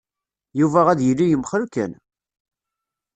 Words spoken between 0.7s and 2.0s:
ad yili yemxell kan!